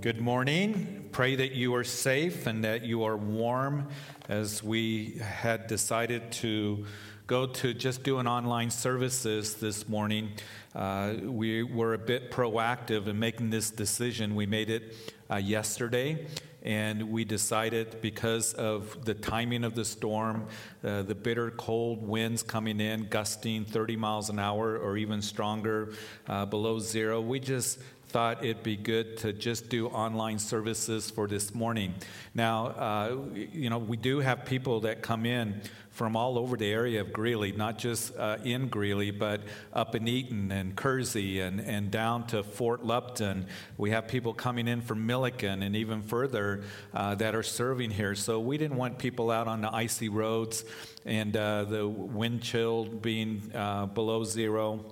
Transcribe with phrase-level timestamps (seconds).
[0.00, 1.10] Good morning.
[1.12, 3.88] Pray that you are safe and that you are warm
[4.30, 6.86] as we had decided to
[7.26, 10.30] go to just doing online services this morning.
[10.74, 14.34] Uh, we were a bit proactive in making this decision.
[14.34, 14.96] We made it
[15.30, 16.26] uh, yesterday
[16.62, 20.46] and we decided because of the timing of the storm,
[20.82, 25.92] uh, the bitter cold winds coming in, gusting 30 miles an hour or even stronger
[26.26, 27.78] uh, below zero, we just
[28.10, 31.94] thought it'd be good to just do online services for this morning.
[32.34, 36.70] Now, uh, you know, we do have people that come in from all over the
[36.72, 39.42] area of Greeley, not just uh, in Greeley, but
[39.72, 43.46] up in Eaton and Kersey and, and down to Fort Lupton.
[43.76, 46.62] We have people coming in from Milliken and even further
[46.94, 48.14] uh, that are serving here.
[48.14, 50.64] So we didn't want people out on the icy roads
[51.04, 54.84] and uh, the wind chill being uh, below zero.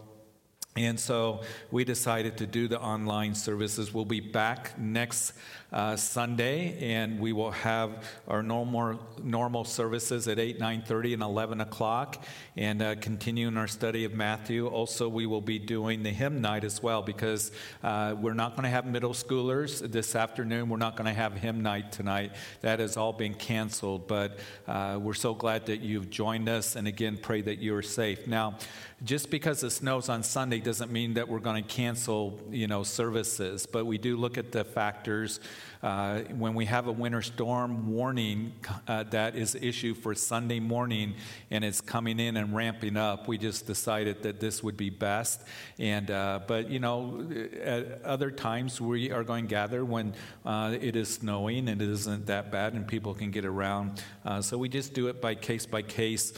[0.78, 1.40] And so
[1.72, 3.92] we decided to do the online services.
[3.92, 5.32] We'll be back next
[5.72, 11.60] uh, Sunday, and we will have our normal normal services at 8, 9:30, and 11
[11.60, 12.24] o'clock,
[12.56, 14.66] and uh, continuing our study of Matthew.
[14.66, 17.52] Also, we will be doing the hymn night as well because
[17.82, 20.70] uh, we're not going to have middle schoolers this afternoon.
[20.70, 22.32] We're not going to have hymn night tonight.
[22.62, 26.88] That has all been canceled, but uh, we're so glad that you've joined us, and
[26.88, 28.26] again, pray that you are safe.
[28.26, 28.56] Now,
[29.04, 32.82] just because it snows on Sunday doesn't mean that we're going to cancel, you know,
[32.82, 35.38] services, but we do look at the factors
[35.82, 38.52] uh, when we have a winter storm warning
[38.86, 41.14] uh, that is issued for Sunday morning
[41.50, 45.42] and it's coming in and ramping up, we just decided that this would be best.
[45.78, 47.28] And uh, but you know,
[47.62, 50.14] at other times we are going to gather when
[50.44, 54.02] uh, it is snowing and it isn't that bad and people can get around.
[54.24, 56.32] Uh, so we just do it by case by case.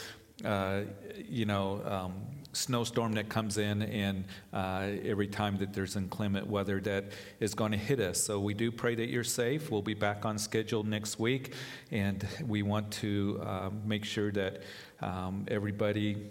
[1.28, 1.82] you know.
[1.84, 7.06] Um, snowstorm that comes in and uh, every time that there's inclement weather that
[7.39, 8.23] is going to hit us.
[8.23, 9.70] So we do pray that you're safe.
[9.70, 11.55] We'll be back on schedule next week,
[11.91, 14.62] and we want to uh, make sure that
[15.00, 16.31] um, everybody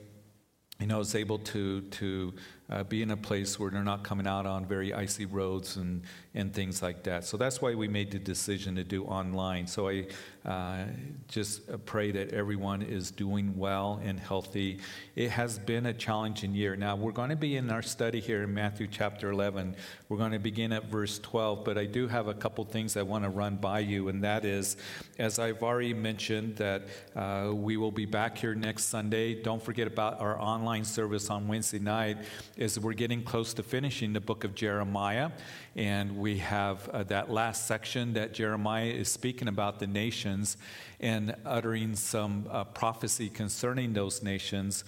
[0.79, 2.33] you know, is able to to
[2.69, 6.03] uh, be in a place where they're not coming out on very icy roads and
[6.35, 7.25] and things like that.
[7.25, 9.65] So that's why we made the decision to do online.
[9.65, 10.05] So I
[10.45, 10.85] uh,
[11.27, 14.79] just pray that everyone is doing well and healthy.
[15.15, 16.75] It has been a challenging year.
[16.75, 19.75] Now, we're going to be in our study here in Matthew chapter 11.
[20.07, 23.01] We're going to begin at verse 12, but I do have a couple things I
[23.01, 24.77] want to run by you, and that is,
[25.17, 26.83] as I've already mentioned, that
[27.15, 29.33] uh, we will be back here next Sunday.
[29.33, 32.17] Don't forget about our online service on Wednesday night,
[32.57, 35.31] as we're getting close to finishing the book of Jeremiah.
[35.75, 40.57] And we have uh, that last section that Jeremiah is speaking about the nations
[40.99, 44.83] and uttering some uh, prophecy concerning those nations.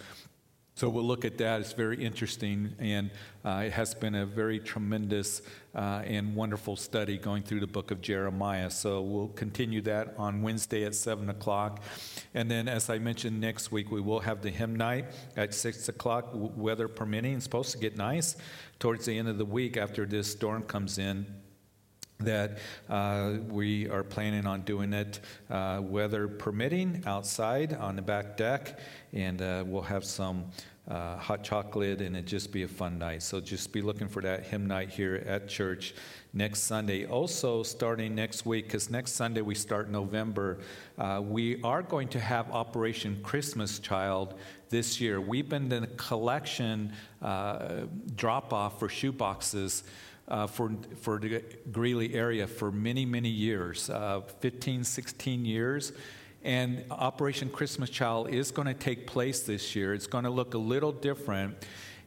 [0.75, 1.61] So we'll look at that.
[1.61, 3.11] It's very interesting, and
[3.43, 5.41] uh, it has been a very tremendous
[5.75, 8.69] uh, and wonderful study going through the book of Jeremiah.
[8.69, 11.83] So we'll continue that on Wednesday at 7 o'clock.
[12.33, 15.05] And then, as I mentioned, next week we will have the hymn night
[15.35, 17.35] at 6 o'clock, weather permitting.
[17.35, 18.37] It's supposed to get nice
[18.79, 21.25] towards the end of the week after this storm comes in
[22.25, 22.57] that
[22.89, 28.79] uh, we are planning on doing it uh, weather permitting outside on the back deck
[29.13, 30.45] and uh, we'll have some
[30.87, 34.21] uh, hot chocolate and it just be a fun night so just be looking for
[34.21, 35.93] that hymn night here at church
[36.33, 40.59] next sunday also starting next week because next sunday we start november
[40.97, 44.33] uh, we are going to have operation christmas child
[44.71, 45.21] this year.
[45.21, 47.81] We've been in a collection uh,
[48.15, 49.83] drop off for shoe boxes.
[50.31, 50.71] Uh, for,
[51.01, 51.43] for the
[51.73, 55.91] Greeley area for many, many years uh, 15, 16 years.
[56.41, 59.93] And Operation Christmas Child is going to take place this year.
[59.93, 61.57] It's going to look a little different.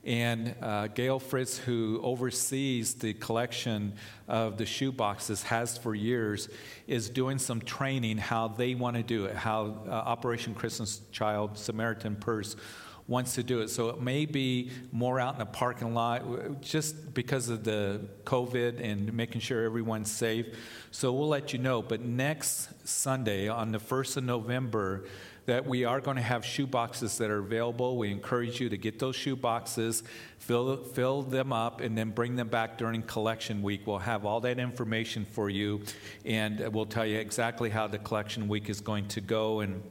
[0.05, 3.95] And uh, Gail Fritz, who oversees the collection
[4.29, 6.51] of the shoe boxes, has for years,
[6.87, 11.57] is doing some training how they want to do it, how uh, Operation Christmas Child
[11.57, 12.55] Samaritan Purse
[13.07, 13.69] wants to do it.
[13.69, 18.83] So it may be more out in the parking lot just because of the COVID
[18.83, 20.47] and making sure everyone's safe.
[20.91, 21.83] So we'll let you know.
[21.83, 25.05] But next Sunday, on the 1st of November,
[25.47, 27.99] that we are going to have shoe boxes that are available.
[27.99, 30.03] We encourage you to get those shoe boxes,
[30.39, 33.87] fill, fill them up, and then bring them back during collection week.
[33.87, 35.83] We'll have all that information for you,
[36.25, 39.83] and we'll tell you exactly how the collection week is going to go and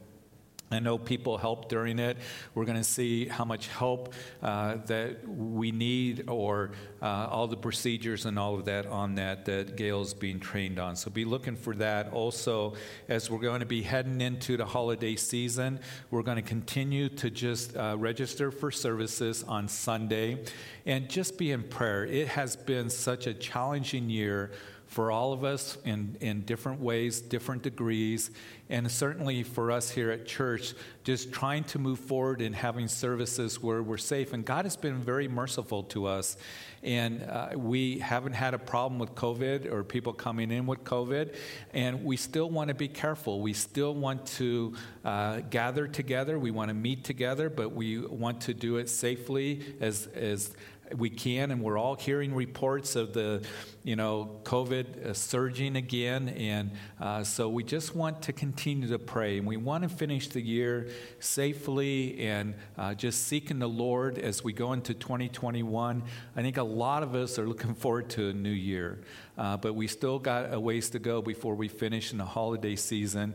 [0.74, 2.18] I know people help during it.
[2.56, 6.72] We're going to see how much help uh, that we need, or
[7.02, 10.96] uh, all the procedures and all of that on that that Gail's being trained on.
[10.96, 12.12] So be looking for that.
[12.12, 12.76] Also,
[13.08, 15.80] as we're going to be heading into the holiday season,
[16.12, 20.44] we're going to continue to just uh, register for services on Sunday,
[20.86, 22.06] and just be in prayer.
[22.06, 24.52] It has been such a challenging year
[24.88, 28.30] for all of us in, in different ways, different degrees,
[28.74, 30.74] and certainly for us here at church,
[31.04, 34.34] just trying to move forward and having services where we're safe.
[34.34, 36.38] And God has been very merciful to us.
[36.82, 41.36] And uh, we haven't had a problem with COVID or people coming in with COVID.
[41.72, 43.42] And we still want to be careful.
[43.42, 44.74] We still want to
[45.06, 46.40] uh, gather together.
[46.40, 50.56] We want to meet together, but we want to do it safely as, as
[50.98, 53.46] we can, and we're all hearing reports of the,
[53.84, 59.00] you know, COVID uh, surging again, and uh, so we just want to continue to
[59.00, 64.18] pray, and we want to finish the year safely and uh, just seeking the Lord
[64.18, 66.04] as we go into 2021.
[66.36, 69.00] I think a lot of us are looking forward to a new year,
[69.38, 72.76] uh, but we still got a ways to go before we finish in the holiday
[72.76, 73.34] season.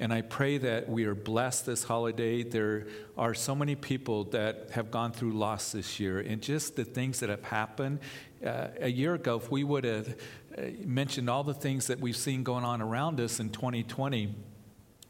[0.00, 2.44] And I pray that we are blessed this holiday.
[2.44, 2.86] There
[3.16, 7.18] are so many people that have gone through loss this year, and just the things
[7.18, 7.98] that have happened.
[8.44, 10.16] Uh, a year ago, if we would have
[10.56, 14.32] uh, mentioned all the things that we've seen going on around us in 2020,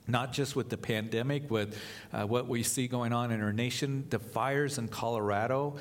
[0.07, 1.79] not just with the pandemic, with
[2.15, 5.77] uh, what we see going on in our nation, the fires in Colorado.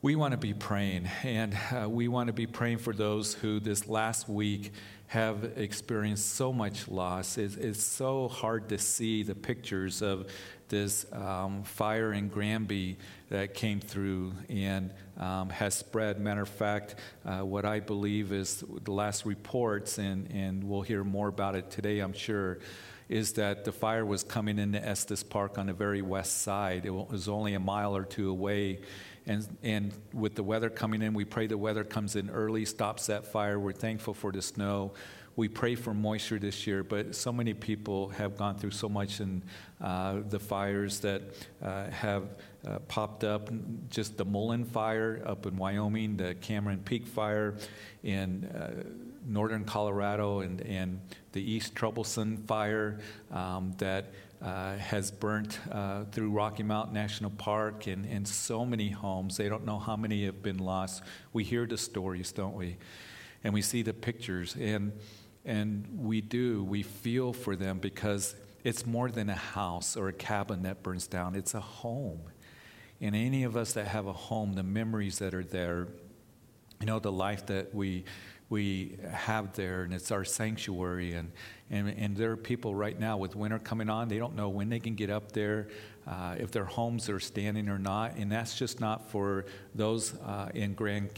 [0.00, 3.58] We want to be praying, and uh, we want to be praying for those who
[3.58, 4.70] this last week
[5.08, 7.36] have experienced so much loss.
[7.36, 10.28] It's, it's so hard to see the pictures of
[10.68, 12.96] this um, fire in Granby
[13.30, 16.20] that came through and um, has spread.
[16.20, 16.94] Matter of fact,
[17.24, 21.72] uh, what I believe is the last reports, and, and we'll hear more about it
[21.72, 22.60] today, I'm sure,
[23.08, 26.86] is that the fire was coming into Estes Park on the very west side.
[26.86, 28.78] It was only a mile or two away
[29.28, 33.06] and, and with the weather coming in, we pray the weather comes in early, stops
[33.06, 33.60] that fire.
[33.60, 34.94] We're thankful for the snow.
[35.36, 39.20] We pray for moisture this year, but so many people have gone through so much
[39.20, 39.42] in
[39.80, 41.22] uh, the fires that
[41.62, 42.24] uh, have
[42.68, 43.50] uh, popped up.
[43.90, 47.54] Just the Mullen fire up in Wyoming, the Cameron Peak fire
[48.02, 48.84] in uh,
[49.26, 51.00] northern Colorado, and, and
[51.32, 53.00] the East Troublesome fire
[53.30, 54.12] um, that
[54.42, 59.36] uh, has burnt uh, through Rocky Mountain National Park and, and so many homes.
[59.36, 61.02] They don't know how many have been lost.
[61.32, 62.76] We hear the stories, don't we?
[63.44, 64.56] And we see the pictures.
[64.58, 64.92] And,
[65.44, 68.34] and we do, we feel for them because
[68.64, 72.20] it's more than a house or a cabin that burns down, it's a home.
[73.00, 75.88] And any of us that have a home, the memories that are there,
[76.80, 78.04] you know, the life that we
[78.50, 81.12] we have there, and it's our sanctuary.
[81.12, 81.30] And,
[81.70, 84.70] and, and there are people right now with winter coming on, they don't know when
[84.70, 85.68] they can get up there,
[86.06, 88.16] uh, if their homes are standing or not.
[88.16, 89.44] And that's just not for
[89.74, 91.10] those uh, in Grand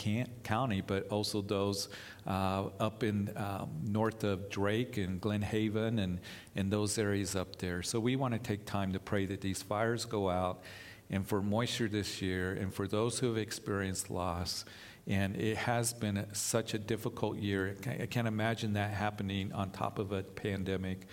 [0.43, 1.89] County, but also those
[2.27, 6.19] uh, up in um, north of Drake and Glen Haven and,
[6.57, 7.83] and those areas up there.
[7.83, 10.63] So we want to take time to pray that these fires go out
[11.11, 14.65] and for moisture this year and for those who have experienced loss.
[15.07, 17.77] And it has been such a difficult year.
[17.87, 21.07] I can't imagine that happening on top of a pandemic.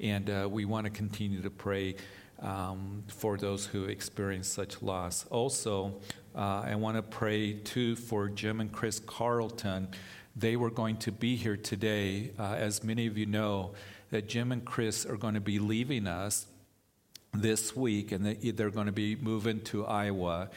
[0.00, 1.96] And uh, we want to continue to pray
[2.40, 5.26] um, for those who experience such loss.
[5.30, 5.94] Also,
[6.34, 9.88] uh, I want to pray too for Jim and Chris Carlton.
[10.36, 12.32] They were going to be here today.
[12.38, 13.72] Uh, as many of you know,
[14.10, 16.46] that Jim and Chris are going to be leaving us
[17.34, 20.50] this week, and they're going to be moving to Iowa.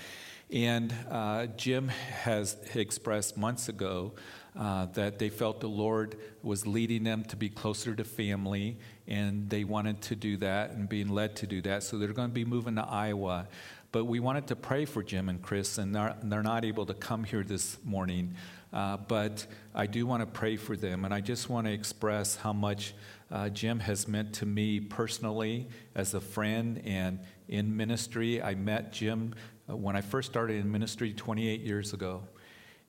[0.49, 4.13] And uh, Jim has expressed months ago
[4.57, 9.49] uh, that they felt the Lord was leading them to be closer to family, and
[9.49, 11.83] they wanted to do that and being led to do that.
[11.83, 13.47] So they're going to be moving to Iowa.
[13.91, 16.93] But we wanted to pray for Jim and Chris, and they're, they're not able to
[16.93, 18.35] come here this morning.
[18.71, 22.35] Uh, but I do want to pray for them, and I just want to express
[22.35, 22.93] how much
[23.31, 28.41] uh, Jim has meant to me personally as a friend and in ministry.
[28.41, 29.35] I met Jim
[29.69, 32.23] uh, when I first started in ministry 28 years ago.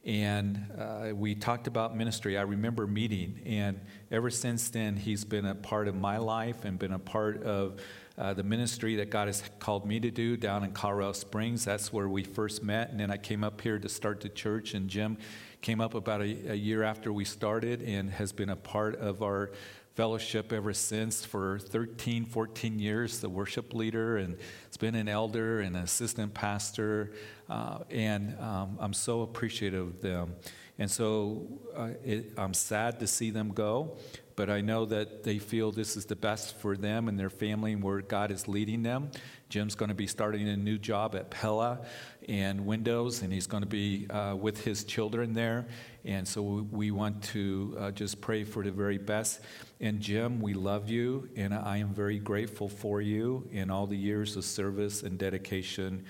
[0.05, 2.39] And uh, we talked about ministry.
[2.39, 3.81] I remember meeting, and
[4.11, 7.81] ever since then, he's been a part of my life and been a part of
[8.17, 11.65] uh, the ministry that God has called me to do down in Colorado Springs.
[11.65, 12.91] That's where we first met.
[12.91, 15.19] And then I came up here to start the church, and Jim
[15.61, 19.23] came up about a, a year after we started and has been a part of
[19.23, 19.51] our
[19.99, 24.37] fellowship ever since for 13, 14 years, the worship leader, and
[24.69, 27.11] it's been an elder and an assistant pastor.
[27.51, 30.37] Uh, and um, I'm so appreciative of them.
[30.79, 33.97] And so uh, it, I'm sad to see them go,
[34.37, 37.73] but I know that they feel this is the best for them and their family
[37.73, 39.11] and where God is leading them.
[39.49, 41.81] Jim's going to be starting a new job at Pella
[42.29, 45.67] and Windows, and he's going to be uh, with his children there.
[46.09, 49.41] And so we want to uh, just pray for the very best.
[49.79, 53.97] And Jim, we love you, and I am very grateful for you and all the
[53.97, 56.07] years of service and dedication.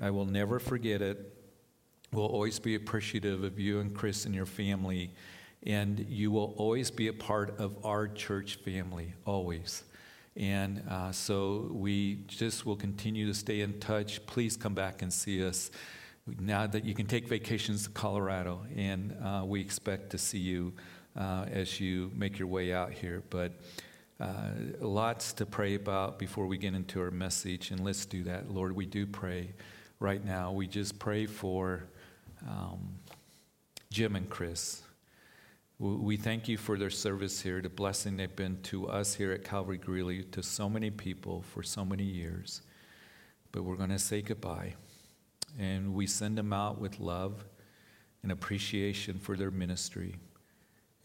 [0.00, 1.34] I will never forget it.
[2.12, 5.10] We'll always be appreciative of you and Chris and your family.
[5.62, 9.84] And you will always be a part of our church family, always.
[10.36, 14.24] And uh, so we just will continue to stay in touch.
[14.26, 15.70] Please come back and see us
[16.38, 18.60] now that you can take vacations to Colorado.
[18.76, 20.72] And uh, we expect to see you
[21.16, 23.22] uh, as you make your way out here.
[23.30, 23.52] But
[24.20, 27.70] uh, lots to pray about before we get into our message.
[27.70, 28.50] And let's do that.
[28.50, 29.52] Lord, we do pray
[29.98, 30.52] right now.
[30.52, 31.84] We just pray for
[32.48, 32.94] um,
[33.90, 34.82] Jim and Chris.
[35.78, 39.44] We thank you for their service here, the blessing they've been to us here at
[39.44, 42.60] Calvary Greeley, to so many people for so many years.
[43.50, 44.74] But we're going to say goodbye.
[45.58, 47.44] And we send them out with love
[48.22, 50.16] and appreciation for their ministry.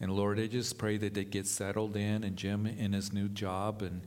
[0.00, 3.28] And Lord, I just pray that they get settled in and Jim in his new
[3.28, 3.82] job.
[3.82, 4.06] And,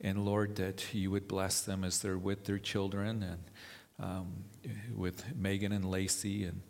[0.00, 3.40] and Lord, that you would bless them as they're with their children and
[3.98, 4.44] um,
[4.94, 6.62] with Megan and Lacey and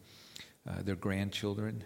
[0.69, 1.85] uh, their grandchildren.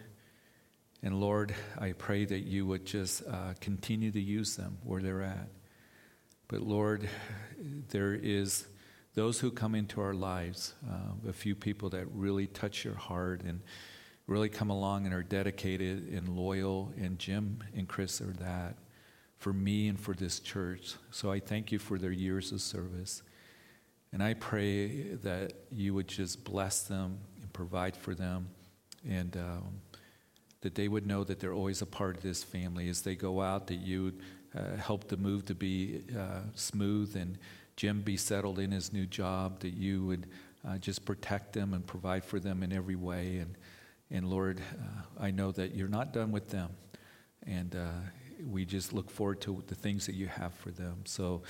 [1.03, 5.23] And Lord, I pray that you would just uh, continue to use them where they're
[5.23, 5.49] at.
[6.49, 7.09] But Lord,
[7.91, 8.67] there is
[9.19, 13.43] those who come into our lives, uh, a few people that really touch your heart
[13.43, 13.61] and
[14.29, 16.93] really come along and are dedicated and loyal.
[16.97, 18.77] And Jim and Chris are that
[19.37, 20.95] for me and for this church.
[21.11, 23.25] So I thank you for their years of service.
[24.13, 28.47] And I pray that you would just bless them and provide for them.
[29.05, 29.81] And um,
[30.61, 33.41] that they would know that they're always a part of this family as they go
[33.41, 34.13] out, that you
[34.57, 37.37] uh, help the move to be uh, smooth and
[37.79, 40.27] Jim be settled in his new job, that you would
[40.69, 43.39] uh, just protect them and provide for them in every way.
[43.39, 43.55] And,
[44.11, 46.71] and Lord, uh, I know that you're not done with them.
[47.47, 47.93] And uh,
[48.45, 51.03] we just look forward to the things that you have for them.
[51.05, 51.43] So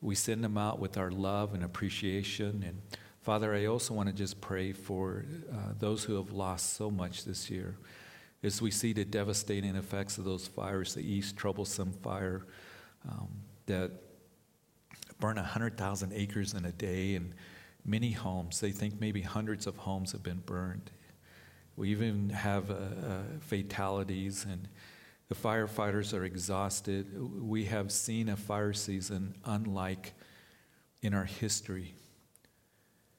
[0.00, 2.64] we send them out with our love and appreciation.
[2.66, 2.82] And
[3.20, 7.24] Father, I also want to just pray for uh, those who have lost so much
[7.24, 7.78] this year
[8.42, 12.44] as we see the devastating effects of those fires, the East Troublesome Fire
[13.08, 13.28] um,
[13.66, 13.92] that
[15.18, 17.34] burned 100,000 acres in a day and
[17.84, 18.60] many homes.
[18.60, 20.90] They think maybe hundreds of homes have been burned.
[21.76, 24.68] We even have uh, uh, fatalities, and
[25.28, 27.06] the firefighters are exhausted.
[27.18, 30.14] We have seen a fire season unlike
[31.02, 31.94] in our history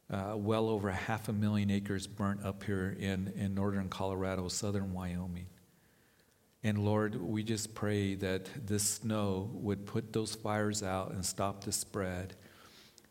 [0.10, 4.94] uh, well over half a million acres burnt up here in, in northern Colorado, southern
[4.94, 5.48] Wyoming.
[6.64, 11.64] And Lord, we just pray that this snow would put those fires out and stop
[11.64, 12.36] the spread.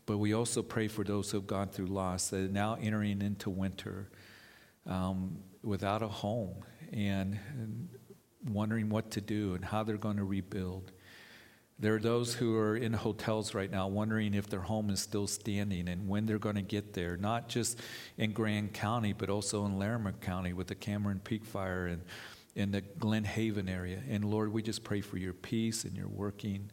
[0.04, 3.22] But we also pray for those who have gone through loss, that are now entering
[3.22, 4.10] into winter
[4.86, 7.38] um, without a home and,
[8.48, 10.92] wondering what to do and how they're going to rebuild.
[11.78, 15.26] There are those who are in hotels right now wondering if their home is still
[15.26, 17.80] standing and when they're going to get there, not just
[18.16, 22.02] in Grand County, but also in Larimer County with the Cameron Peak fire and
[22.56, 24.00] in the Glen Haven area.
[24.10, 26.70] And Lord, we just pray for your peace and your working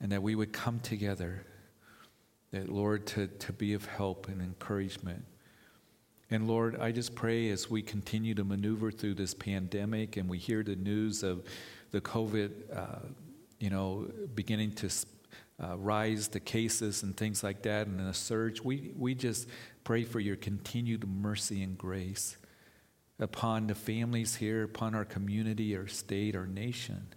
[0.00, 1.44] and that we would come together,
[2.50, 5.24] that Lord, to, to be of help and encouragement.
[6.30, 10.38] And Lord, I just pray as we continue to maneuver through this pandemic and we
[10.38, 11.44] hear the news of
[11.92, 12.50] the COVID.
[12.74, 13.06] Uh,
[13.60, 14.90] you know, beginning to
[15.62, 19.48] uh, rise the cases and things like that and a surge, we, we just
[19.84, 22.36] pray for your continued mercy and grace
[23.18, 27.08] upon the families here, upon our community, our state, our nation.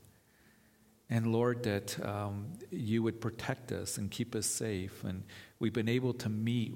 [1.10, 5.04] And Lord, that um, you would protect us and keep us safe.
[5.04, 5.24] And
[5.58, 6.74] we've been able to meet.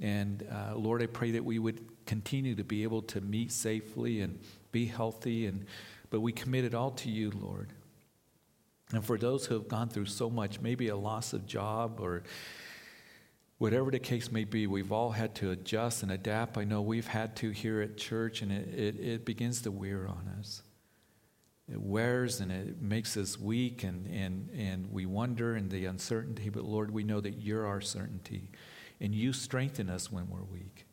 [0.00, 4.20] And uh, Lord, I pray that we would continue to be able to meet safely
[4.20, 4.40] and
[4.72, 5.46] be healthy.
[5.46, 5.66] And,
[6.10, 7.72] but we commit it all to you, Lord.
[8.92, 12.22] And for those who have gone through so much, maybe a loss of job or
[13.58, 16.58] whatever the case may be, we've all had to adjust and adapt.
[16.58, 20.06] I know we've had to here at church, and it, it, it begins to wear
[20.08, 20.62] on us.
[21.70, 26.48] It wears and it makes us weak, and, and, and we wonder in the uncertainty.
[26.48, 28.50] But Lord, we know that you're our certainty,
[29.00, 30.86] and you strengthen us when we're weak.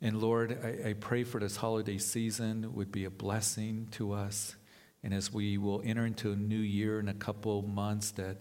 [0.00, 4.56] And Lord, I, I pray for this holiday season would be a blessing to us.
[5.02, 8.38] And as we will enter into a new year in a couple months, that,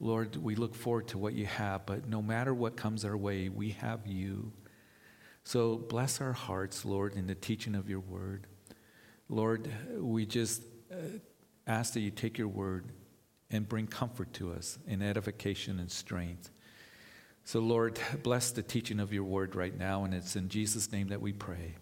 [0.00, 1.86] Lord, we look forward to what you have.
[1.86, 4.52] But no matter what comes our way, we have you.
[5.44, 8.46] So bless our hearts, Lord, in the teaching of your word.
[9.28, 10.62] Lord, we just
[10.92, 10.96] uh,
[11.66, 12.92] ask that you take your word
[13.50, 16.50] and bring comfort to us in edification and strength.
[17.44, 21.08] So, Lord, bless the teaching of your word right now, and it's in Jesus' name
[21.08, 21.76] that we pray.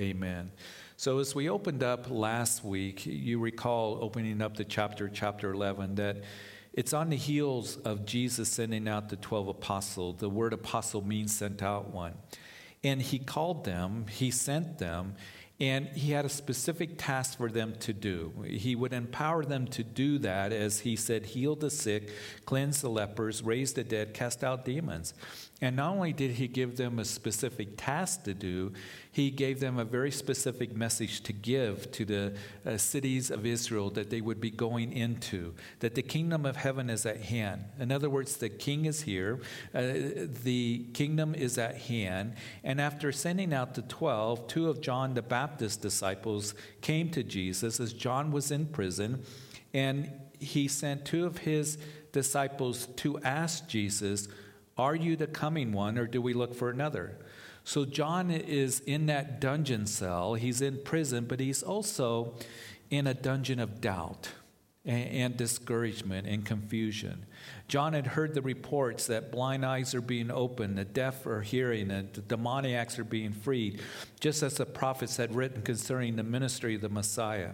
[0.00, 0.50] Amen.
[0.96, 5.96] So, as we opened up last week, you recall opening up the chapter, chapter 11,
[5.96, 6.22] that
[6.76, 10.16] it's on the heels of Jesus sending out the 12 apostles.
[10.18, 12.14] The word apostle means sent out one.
[12.82, 15.14] And he called them, he sent them,
[15.60, 18.32] And he had a specific task for them to do.
[18.44, 22.10] He would empower them to do that, as he said, heal the sick,
[22.44, 25.14] cleanse the lepers, raise the dead, cast out demons.
[25.64, 28.74] And not only did he give them a specific task to do,
[29.10, 32.34] he gave them a very specific message to give to the
[32.66, 36.90] uh, cities of Israel that they would be going into, that the kingdom of heaven
[36.90, 37.64] is at hand.
[37.80, 39.40] In other words, the king is here,
[39.74, 39.80] uh,
[40.42, 42.34] the kingdom is at hand.
[42.62, 47.80] And after sending out the 12, two of John the Baptist's disciples came to Jesus
[47.80, 49.22] as John was in prison,
[49.72, 51.78] and he sent two of his
[52.12, 54.28] disciples to ask Jesus,
[54.76, 57.16] are you the coming one, or do we look for another?
[57.64, 60.34] So John is in that dungeon cell.
[60.34, 62.34] He's in prison, but he's also
[62.90, 64.30] in a dungeon of doubt
[64.84, 67.24] and, discouragement and confusion.
[67.66, 71.90] John had heard the reports that blind eyes are being opened, the deaf are hearing,
[71.90, 73.80] and the demoniacs are being freed,
[74.20, 77.52] just as the prophets had written concerning the ministry of the Messiah.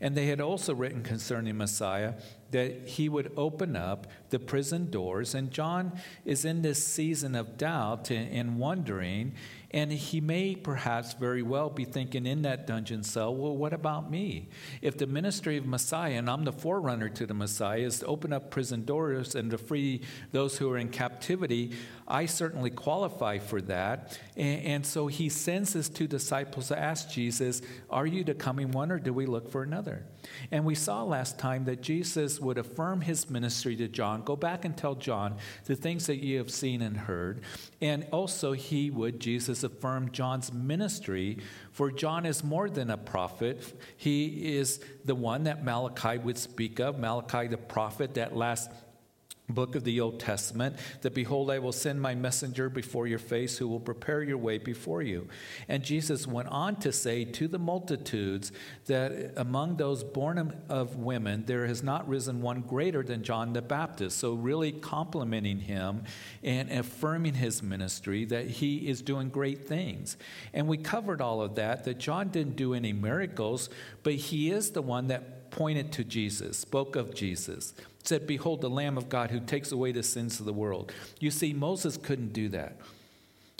[0.00, 2.14] And they had also written concerning Messiah
[2.50, 5.34] that he would open up the prison doors.
[5.34, 9.34] And John is in this season of doubt and wondering
[9.76, 14.10] and he may perhaps very well be thinking in that dungeon cell, well, what about
[14.10, 14.48] me?
[14.80, 18.32] If the ministry of Messiah, and I'm the forerunner to the Messiah, is to open
[18.32, 20.02] up prison doors and to free
[20.32, 21.72] those who are in captivity,
[22.08, 24.18] I certainly qualify for that.
[24.36, 28.70] And, and so he sends his two disciples to ask Jesus, Are you the coming
[28.70, 30.04] one, or do we look for another?
[30.50, 34.22] And we saw last time that Jesus would affirm his ministry to John.
[34.22, 37.42] Go back and tell John the things that you have seen and heard.
[37.80, 41.38] And also, he would, Jesus, affirm John's ministry,
[41.72, 43.80] for John is more than a prophet.
[43.96, 48.70] He is the one that Malachi would speak of, Malachi the prophet, that last
[49.48, 53.56] book of the Old Testament that behold, I will send my messenger before your face
[53.58, 55.28] who will prepare your way before you.
[55.68, 58.52] And Jesus went on to say to the multitudes
[58.86, 63.62] that among those born of women, there has not risen one greater than John the
[63.62, 64.18] Baptist.
[64.18, 66.04] So, really complimenting him
[66.42, 70.16] and affirming his ministry that he is doing great things.
[70.52, 73.70] And we covered all of that, that John didn't do any miracles,
[74.02, 77.72] but he is the one that pointed to Jesus, spoke of Jesus
[78.08, 80.92] said, Behold, the Lamb of God who takes away the sins of the world.
[81.20, 82.76] You see, Moses couldn't do that.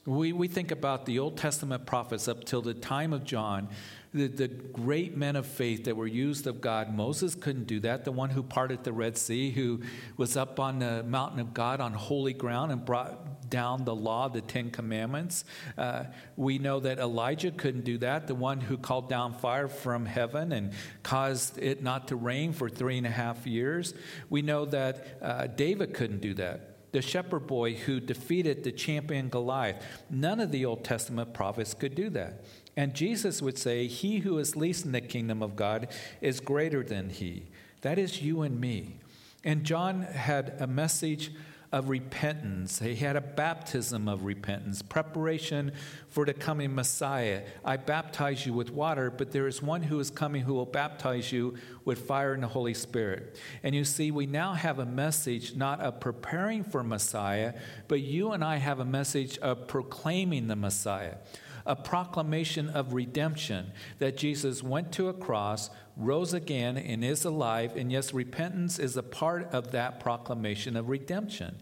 [0.06, 3.68] We, we think about the Old Testament prophets up till the time of John,
[4.12, 6.94] the, the great men of faith that were used of God.
[6.94, 8.04] Moses couldn't do that.
[8.04, 9.80] The one who parted the Red Sea, who
[10.16, 14.28] was up on the mountain of God on holy ground and brought down the law,
[14.28, 15.44] the Ten Commandments.
[15.78, 16.04] Uh,
[16.36, 20.52] we know that Elijah couldn't do that, the one who called down fire from heaven
[20.52, 23.94] and caused it not to rain for three and a half years.
[24.30, 29.28] We know that uh, David couldn't do that the shepherd boy who defeated the champion
[29.28, 29.84] Goliath.
[30.08, 32.42] None of the Old Testament prophets could do that.
[32.76, 35.88] And Jesus would say, He who is least in the kingdom of God
[36.20, 37.44] is greater than he.
[37.80, 38.96] That is you and me.
[39.44, 41.30] And John had a message
[41.72, 42.78] of repentance.
[42.78, 45.72] He had a baptism of repentance, preparation
[46.08, 47.42] for the coming Messiah.
[47.64, 51.32] I baptize you with water, but there is one who is coming who will baptize
[51.32, 53.36] you with fire and the Holy Spirit.
[53.62, 57.54] And you see, we now have a message not of preparing for Messiah,
[57.88, 61.16] but you and I have a message of proclaiming the Messiah
[61.66, 67.76] a proclamation of redemption that Jesus went to a cross, rose again, and is alive.
[67.76, 71.56] And yes, repentance is a part of that proclamation of redemption.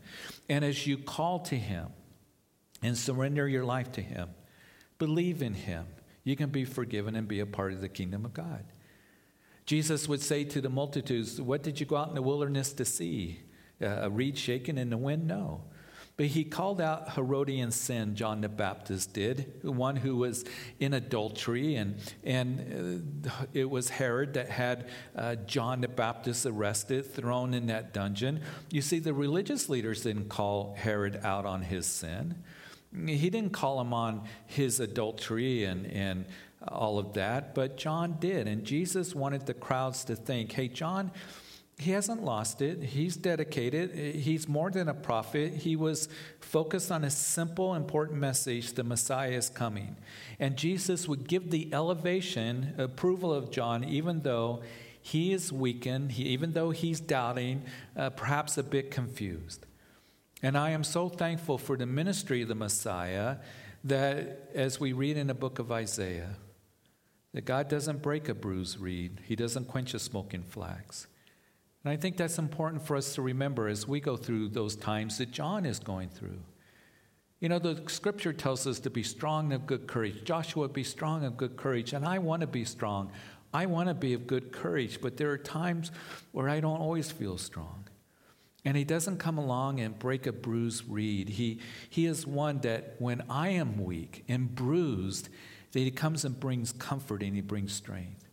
[0.48, 1.88] And as you call to Him
[2.82, 4.30] and surrender your life to Him,
[4.98, 5.86] believe in Him,
[6.22, 8.64] you can be forgiven and be a part of the kingdom of God.
[9.66, 12.84] Jesus would say to the multitudes, What did you go out in the wilderness to
[12.84, 13.40] see?
[13.82, 15.26] Uh, a reed shaken in the wind?
[15.26, 15.64] No.
[16.16, 20.44] But he called out Herodian sin, John the Baptist did, one who was
[20.78, 21.74] in adultery.
[21.74, 27.66] And, and uh, it was Herod that had uh, John the Baptist arrested, thrown in
[27.66, 28.42] that dungeon.
[28.70, 32.36] You see, the religious leaders didn't call Herod out on his sin.
[33.06, 36.26] He didn't call him on his adultery and, and
[36.68, 38.46] all of that, but John did.
[38.46, 41.10] And Jesus wanted the crowds to think hey, John
[41.78, 42.82] he hasn't lost it.
[42.82, 44.14] He's dedicated.
[44.14, 45.54] He's more than a prophet.
[45.54, 46.08] He was
[46.40, 49.96] focused on a simple, important message the Messiah is coming.
[50.38, 54.62] And Jesus would give the elevation, approval of John, even though
[55.02, 57.64] he is weakened, he, even though he's doubting,
[57.96, 59.66] uh, perhaps a bit confused.
[60.42, 63.36] And I am so thankful for the ministry of the Messiah
[63.82, 66.36] that, as we read in the book of Isaiah,
[67.32, 71.08] that God doesn't break a bruised reed, He doesn't quench a smoking flax.
[71.84, 75.18] And I think that's important for us to remember as we go through those times
[75.18, 76.40] that John is going through.
[77.40, 80.24] You know, the scripture tells us to be strong and of good courage.
[80.24, 81.92] Joshua, be strong and of good courage.
[81.92, 83.12] And I want to be strong.
[83.52, 85.92] I want to be of good courage, but there are times
[86.32, 87.84] where I don't always feel strong.
[88.64, 91.28] And he doesn't come along and break a bruised reed.
[91.28, 95.28] He, he is one that when I am weak and bruised,
[95.72, 98.26] that he comes and brings comfort and he brings strength.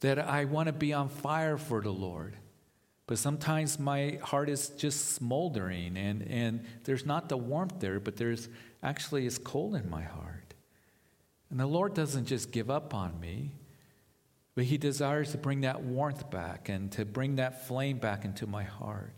[0.00, 2.36] That I want to be on fire for the Lord.
[3.06, 8.16] But sometimes my heart is just smoldering and, and there's not the warmth there, but
[8.16, 8.48] there's
[8.82, 10.54] actually it's cold in my heart.
[11.50, 13.52] And the Lord doesn't just give up on me,
[14.54, 18.46] but He desires to bring that warmth back and to bring that flame back into
[18.46, 19.14] my heart.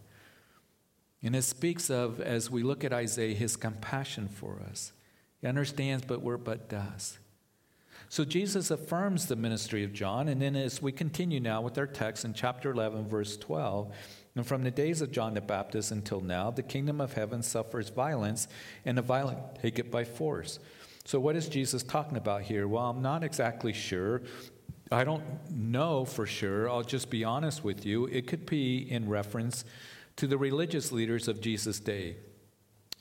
[1.23, 4.93] And it speaks of, as we look at Isaiah, his compassion for us.
[5.41, 7.19] He understands, but we're but does.
[8.09, 11.87] So Jesus affirms the ministry of John, and then as we continue now with our
[11.87, 13.93] text in chapter 11, verse 12,
[14.37, 17.89] and from the days of John the Baptist until now, the kingdom of heaven suffers
[17.89, 18.47] violence,
[18.85, 20.59] and the violent take it by force.
[21.05, 22.69] So, what is Jesus talking about here?
[22.69, 24.23] Well, I'm not exactly sure.
[24.93, 26.69] I don't know for sure.
[26.71, 28.07] I'll just be honest with you.
[28.07, 29.65] It could be in reference
[30.17, 32.17] to the religious leaders of Jesus' day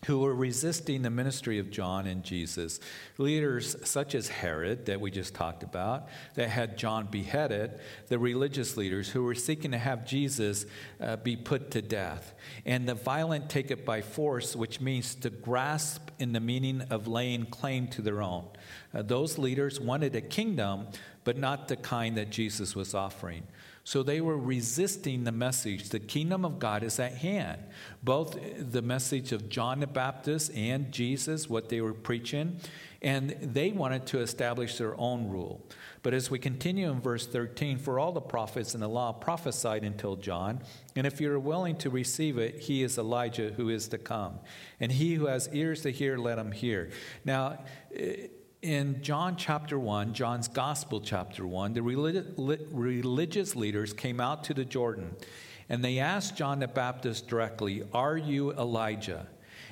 [0.06, 2.80] who were resisting the ministry of John and Jesus.
[3.18, 8.78] Leaders such as Herod, that we just talked about, that had John beheaded, the religious
[8.78, 10.66] leaders who were seeking to have Jesus
[11.02, 12.34] uh, be put to death.
[12.66, 17.08] And the violent take it by force, which means to grasp in the meaning of
[17.08, 18.46] laying claim to their own.
[18.94, 20.88] Uh, those leaders wanted a kingdom,
[21.24, 23.44] but not the kind that Jesus was offering.
[23.86, 25.90] So they were resisting the message.
[25.90, 27.62] The kingdom of God is at hand.
[28.02, 32.60] Both the message of John the Baptist and Jesus, what they were preaching,
[33.04, 35.64] and they wanted to establish their own rule.
[36.02, 39.84] But as we continue in verse 13, for all the prophets in the law prophesied
[39.84, 40.64] until John,
[40.96, 44.40] and if you're willing to receive it, he is Elijah who is to come.
[44.80, 46.90] And he who has ears to hear, let him hear.
[47.24, 47.60] Now,
[47.96, 48.30] eh,
[48.66, 54.66] in John chapter 1, John's Gospel chapter 1, the religious leaders came out to the
[54.66, 55.16] Jordan
[55.70, 59.28] and they asked John the Baptist directly, Are you Elijah?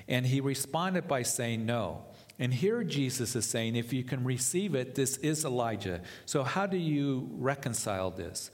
[0.07, 2.05] And he responded by saying, No.
[2.37, 6.01] And here Jesus is saying, If you can receive it, this is Elijah.
[6.25, 8.51] So, how do you reconcile this?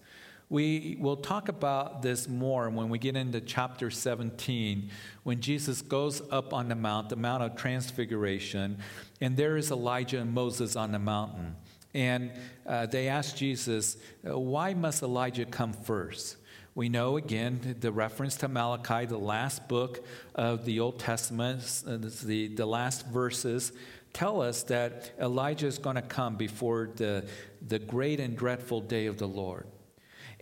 [0.49, 4.89] We will talk about this more when we get into chapter 17,
[5.21, 8.79] when Jesus goes up on the mount, the Mount of Transfiguration,
[9.21, 11.55] and there is Elijah and Moses on the mountain.
[11.93, 12.31] And
[12.65, 16.37] uh, they ask Jesus, uh, Why must Elijah come first?
[16.73, 21.97] We know again the reference to Malachi, the last book of the Old Testament, uh,
[22.25, 23.71] the, the last verses
[24.13, 27.25] tell us that Elijah is going to come before the,
[27.67, 29.67] the great and dreadful day of the Lord.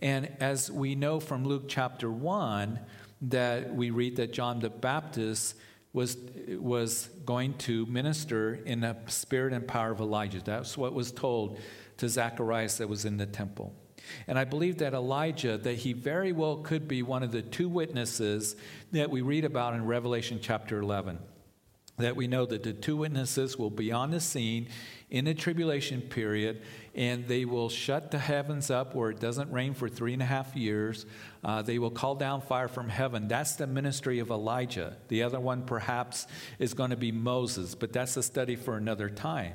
[0.00, 2.78] And as we know from Luke chapter 1,
[3.22, 5.56] that we read that John the Baptist
[5.92, 6.16] was,
[6.50, 10.40] was going to minister in the spirit and power of Elijah.
[10.44, 11.58] That's what was told
[11.96, 13.74] to Zacharias that was in the temple.
[14.26, 17.68] And I believe that Elijah, that he very well could be one of the two
[17.68, 18.56] witnesses
[18.92, 21.18] that we read about in Revelation chapter 11
[21.98, 24.68] that we know that the two witnesses will be on the scene
[25.10, 26.62] in the tribulation period
[26.94, 30.26] and they will shut the heavens up where it doesn't rain for three and a
[30.26, 31.06] half years.
[31.44, 33.28] Uh, they will call down fire from heaven.
[33.28, 34.96] That's the ministry of Elijah.
[35.08, 36.26] The other one, perhaps,
[36.58, 39.54] is going to be Moses, but that's a study for another time.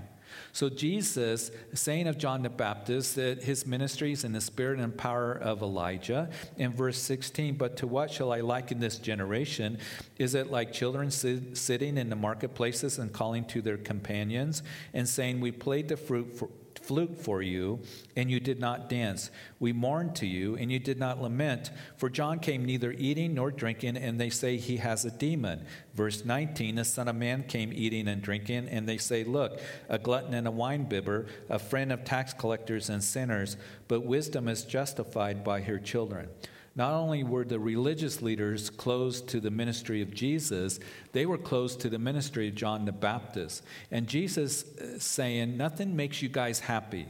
[0.52, 4.96] So, Jesus, saying of John the Baptist that his ministry is in the spirit and
[4.96, 9.78] power of Elijah, in verse 16, but to what shall I liken this generation?
[10.18, 15.08] Is it like children sit, sitting in the marketplaces and calling to their companions and
[15.08, 16.50] saying, We played the fruit for,
[16.84, 17.80] flute for you,
[18.16, 19.32] and you did not dance.
[19.60, 21.72] We mourned to you, and you did not lament.
[21.98, 25.66] For John came neither eating nor drinking, and they say he has a demon.
[25.96, 29.98] Verse 19 The Son of Man came eating and drinking, and they say, Look, a
[29.98, 35.44] glutton and a winebibber, a friend of tax collectors and sinners, but wisdom is justified
[35.44, 36.30] by her children.
[36.76, 40.80] Not only were the religious leaders closed to the ministry of Jesus,
[41.12, 43.64] they were closed to the ministry of John the Baptist.
[43.92, 47.08] And Jesus uh, saying, Nothing makes you guys happy.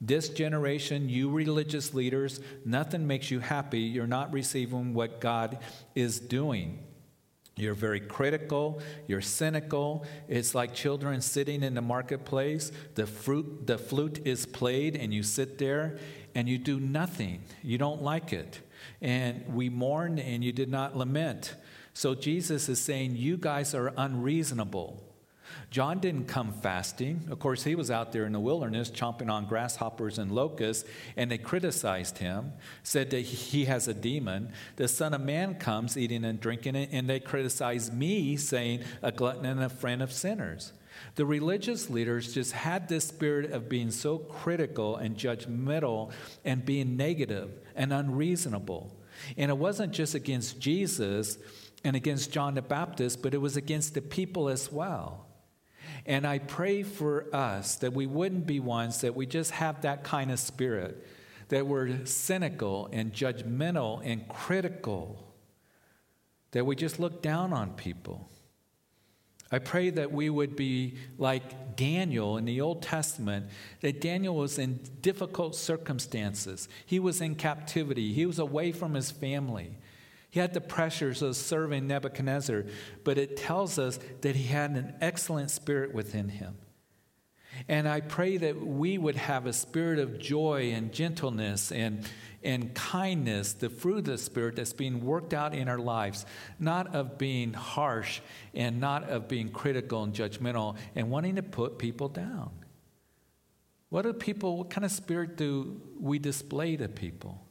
[0.00, 3.80] This generation, you religious leaders, nothing makes you happy.
[3.80, 5.58] You're not receiving what God
[5.94, 6.78] is doing.
[7.56, 10.06] You're very critical, you're cynical.
[10.26, 12.72] It's like children sitting in the marketplace.
[12.94, 15.98] The fruit the flute is played and you sit there
[16.34, 17.42] and you do nothing.
[17.62, 18.60] You don't like it
[19.00, 21.54] and we mourned and you did not lament.
[21.94, 25.02] So Jesus is saying, You guys are unreasonable.
[25.70, 27.26] John didn't come fasting.
[27.30, 31.30] Of course, he was out there in the wilderness chomping on grasshoppers and locusts, and
[31.30, 34.52] they criticized him, said that he has a demon.
[34.76, 39.46] The Son of Man comes eating and drinking, and they criticize me, saying, a glutton
[39.46, 40.72] and a friend of sinners.
[41.14, 46.12] The religious leaders just had this spirit of being so critical and judgmental
[46.44, 47.50] and being negative
[47.82, 48.96] and unreasonable.
[49.36, 51.36] And it wasn't just against Jesus
[51.82, 55.26] and against John the Baptist, but it was against the people as well.
[56.06, 60.04] And I pray for us that we wouldn't be ones that we just have that
[60.04, 61.04] kind of spirit,
[61.48, 65.34] that we're cynical and judgmental and critical,
[66.52, 68.30] that we just look down on people.
[69.52, 73.46] I pray that we would be like Daniel in the Old Testament,
[73.82, 76.68] that Daniel was in difficult circumstances.
[76.86, 79.76] He was in captivity, he was away from his family.
[80.30, 82.64] He had the pressures of serving Nebuchadnezzar,
[83.04, 86.56] but it tells us that he had an excellent spirit within him.
[87.68, 92.08] And I pray that we would have a spirit of joy and gentleness and,
[92.44, 96.26] and kindness, the fruit of the Spirit that's being worked out in our lives,
[96.58, 98.20] not of being harsh
[98.54, 102.50] and not of being critical and judgmental and wanting to put people down.
[103.92, 107.46] What do people, what kind of spirit do we display to people?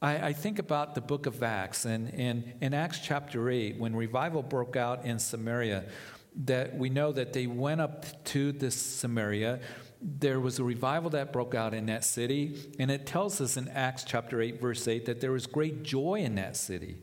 [0.00, 3.94] I, I think about the book of Acts, and, and in Acts chapter 8, when
[3.94, 5.84] revival broke out in Samaria,
[6.44, 9.60] that we know that they went up to this Samaria.
[10.06, 13.68] There was a revival that broke out in that city, and it tells us in
[13.68, 16.98] Acts chapter 8, verse 8, that there was great joy in that city.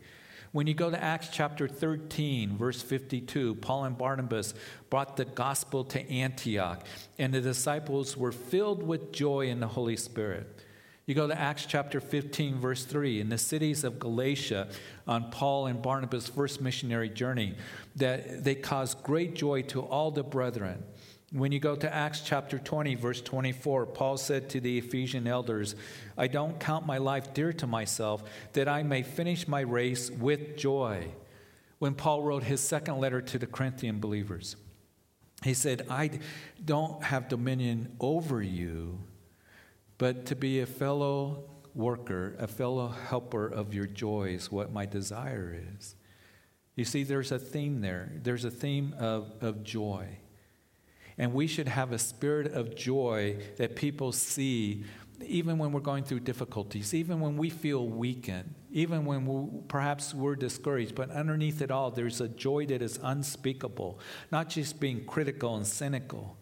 [0.51, 4.53] When you go to Acts chapter 13, verse 52, Paul and Barnabas
[4.91, 6.85] brought the gospel to Antioch,
[7.17, 10.61] and the disciples were filled with joy in the Holy Spirit.
[11.07, 14.67] You go to Acts chapter 15, verse 3, in the cities of Galatia,
[15.07, 17.55] on Paul and Barnabas' first missionary journey,
[17.95, 20.83] that they caused great joy to all the brethren.
[21.31, 25.75] When you go to Acts chapter 20, verse 24, Paul said to the Ephesian elders,
[26.17, 30.57] I don't count my life dear to myself, that I may finish my race with
[30.57, 31.07] joy.
[31.79, 34.57] When Paul wrote his second letter to the Corinthian believers,
[35.43, 36.19] he said, I
[36.63, 38.99] don't have dominion over you
[40.01, 41.43] but to be a fellow
[41.75, 45.95] worker, a fellow helper of your joys, what my desire is.
[46.75, 48.11] You see, there's a theme there.
[48.23, 50.17] There's a theme of, of joy.
[51.21, 54.85] And we should have a spirit of joy that people see
[55.23, 60.15] even when we're going through difficulties, even when we feel weakened, even when we, perhaps
[60.15, 60.95] we're discouraged.
[60.95, 63.99] But underneath it all, there's a joy that is unspeakable,
[64.31, 66.37] not just being critical and cynical,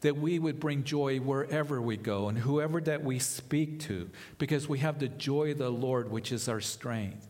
[0.00, 4.66] that we would bring joy wherever we go and whoever that we speak to, because
[4.66, 7.28] we have the joy of the Lord, which is our strength.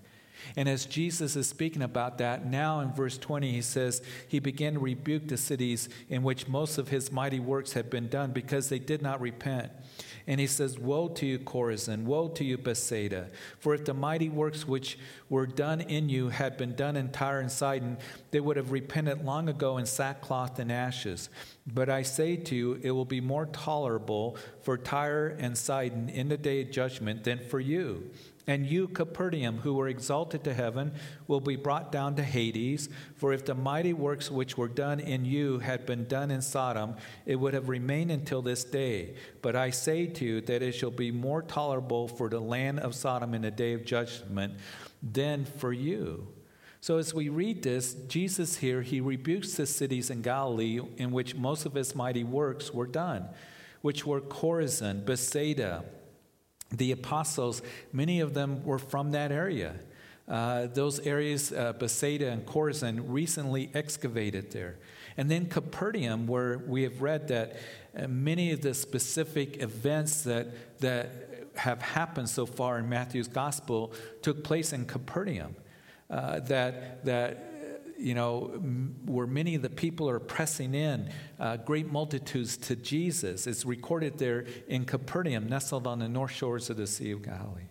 [0.57, 4.74] And as Jesus is speaking about that, now in verse 20, he says, He began
[4.74, 8.68] to rebuke the cities in which most of his mighty works had been done because
[8.68, 9.70] they did not repent.
[10.26, 12.05] And he says, Woe to you, Chorazin!
[12.05, 13.28] Woe to you, Bethsaida!
[13.59, 17.40] For if the mighty works which were done in you had been done in Tyre
[17.40, 17.98] and Sidon,
[18.31, 21.28] they would have repented long ago in sackcloth and ashes.
[21.66, 26.29] But I say to you, it will be more tolerable for Tyre and Sidon in
[26.29, 28.11] the day of judgment than for you.
[28.48, 30.92] And you, Capernaum, who were exalted to heaven,
[31.29, 32.88] will be brought down to Hades.
[33.14, 36.96] For if the mighty works which were done in you had been done in Sodom,
[37.25, 39.14] it would have remained until this day.
[39.42, 42.96] But I say to you that it shall be more tolerable for the land of
[42.96, 44.55] Sodom in the day of judgment
[45.01, 46.27] than for you.
[46.82, 51.36] So, as we read this, Jesus here, he rebukes the cities in Galilee in which
[51.36, 53.28] most of his mighty works were done,
[53.82, 55.84] which were Chorazin, Bethsaida,
[56.72, 59.76] the apostles, many of them were from that area.
[60.26, 64.76] Uh, those areas, uh, Bethsaida and Chorazin, recently excavated there.
[65.16, 67.58] And then Capernaum, where we have read that
[67.96, 73.92] uh, many of the specific events that, that have happened so far in Matthew's gospel
[74.20, 75.54] took place in Capernaum.
[76.12, 78.51] Uh, that, that you know,
[79.07, 83.46] where many of the people are pressing in, uh, great multitudes to Jesus.
[83.46, 87.70] It's recorded there in Capernaum, nestled on the north shores of the Sea of Galilee.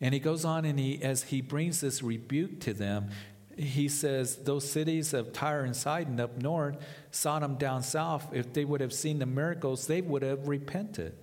[0.00, 3.10] And he goes on and he, as he brings this rebuke to them,
[3.58, 6.78] he says, Those cities of Tyre and Sidon up north,
[7.10, 11.14] Sodom down south, if they would have seen the miracles, they would have repented.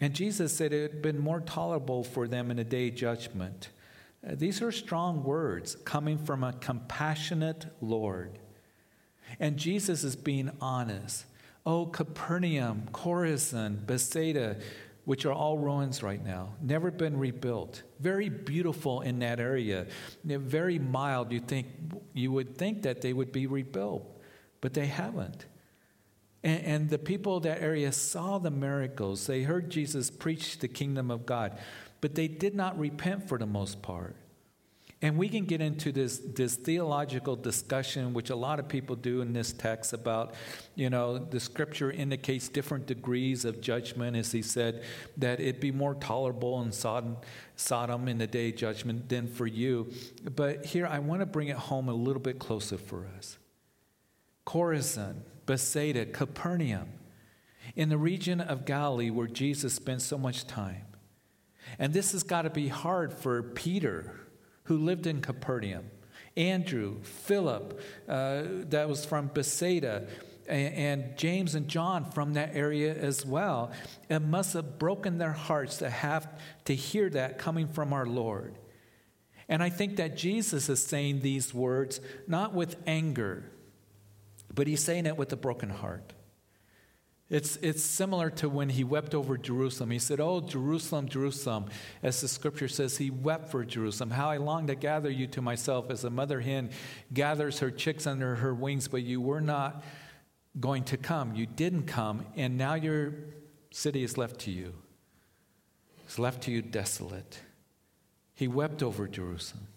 [0.00, 3.68] And Jesus said it had been more tolerable for them in a day judgment
[4.26, 8.38] Uh, these are strong words coming from a compassionate Lord.
[9.40, 11.24] And Jesus is being honest.
[11.64, 14.56] Oh, Capernaum, Chorazin, Bethsaida,
[15.04, 17.82] which are all ruins right now, never been rebuilt.
[17.98, 19.86] Very beautiful in that area,
[20.24, 21.32] very mild.
[21.32, 21.66] You think
[22.14, 24.20] you would think that they would be rebuilt,
[24.60, 25.46] but they haven't.
[26.44, 29.26] And, and the people of that area saw the miracles.
[29.26, 31.58] They heard Jesus preach the kingdom of God,
[32.02, 34.16] but they did not repent for the most part.
[35.00, 39.20] And we can get into this, this theological discussion, which a lot of people do
[39.20, 40.34] in this text about,
[40.76, 44.84] you know, the scripture indicates different degrees of judgment, as he said,
[45.16, 47.16] that it'd be more tolerable in Sodom,
[47.56, 49.92] Sodom in the day of judgment than for you.
[50.36, 53.38] But here, I want to bring it home a little bit closer for us.
[54.46, 56.88] Chorazin, Bethsaida, Capernaum,
[57.74, 60.84] in the region of Galilee where Jesus spent so much time.
[61.78, 64.14] And this has got to be hard for Peter
[64.64, 65.90] who lived in Capernaum,
[66.36, 70.06] Andrew, Philip, uh, that was from Bethsaida,
[70.48, 73.72] and, and James and John from that area as well.
[74.08, 76.28] It must have broken their hearts to have
[76.66, 78.56] to hear that coming from our Lord.
[79.48, 83.50] And I think that Jesus is saying these words not with anger,
[84.54, 86.12] but he's saying it with a broken heart.
[87.32, 89.90] It's, it's similar to when he wept over Jerusalem.
[89.90, 91.64] He said, Oh, Jerusalem, Jerusalem.
[92.02, 94.10] As the scripture says, he wept for Jerusalem.
[94.10, 96.68] How I long to gather you to myself as a mother hen
[97.14, 99.82] gathers her chicks under her wings, but you were not
[100.60, 101.34] going to come.
[101.34, 103.14] You didn't come, and now your
[103.70, 104.74] city is left to you.
[106.04, 107.40] It's left to you desolate.
[108.34, 109.68] He wept over Jerusalem.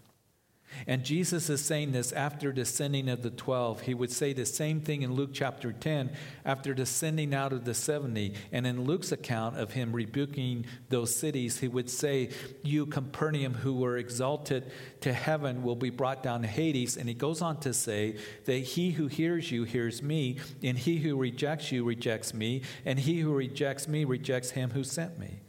[0.88, 3.82] And Jesus is saying this after the sending of the 12.
[3.82, 6.12] He would say the same thing in Luke chapter 10
[6.46, 8.34] after the sending out of the 70.
[8.52, 12.30] And in Luke's account of him rebuking those cities, he would say,
[12.64, 16.98] You, Capernaum, who were exalted to heaven, will be brought down to Hades.
[16.98, 20.98] And he goes on to say that he who hears you hears me, and he
[20.98, 25.42] who rejects you rejects me, and he who rejects me rejects him who sent me.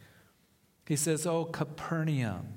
[0.86, 2.54] He says, Oh, Capernaum.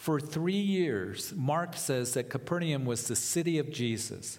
[0.00, 4.38] For three years, Mark says that Capernaum was the city of Jesus.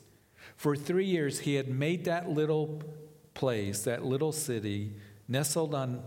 [0.55, 2.81] For three years, he had made that little
[3.35, 4.93] place, that little city,
[5.27, 6.01] nestled on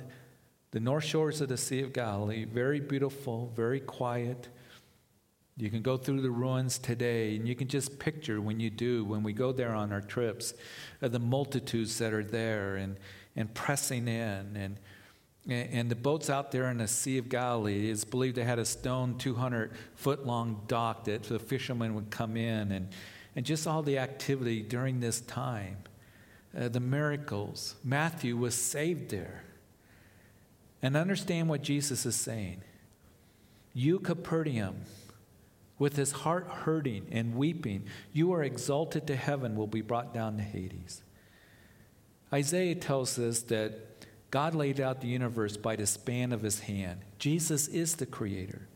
[0.72, 4.48] the north shores of the Sea of Galilee, very beautiful, very quiet.
[5.56, 9.04] You can go through the ruins today, and you can just picture when you do,
[9.04, 10.52] when we go there on our trips,
[11.00, 12.96] uh, the multitudes that are there and,
[13.36, 14.80] and pressing in and
[15.48, 18.64] and the boats out there in the Sea of Galilee, it's believed they had a
[18.64, 22.88] stone 200 foot long dock that the fishermen would come in, and,
[23.36, 25.76] and just all the activity during this time.
[26.58, 27.74] Uh, the miracles.
[27.82, 29.44] Matthew was saved there.
[30.80, 32.60] And understand what Jesus is saying.
[33.72, 34.82] You, Capernaum,
[35.78, 40.36] with his heart hurting and weeping, you are exalted to heaven, will be brought down
[40.36, 41.02] to Hades.
[42.32, 44.03] Isaiah tells us that
[44.34, 47.02] God laid out the universe by the span of his hand.
[47.20, 48.66] Jesus is the creator.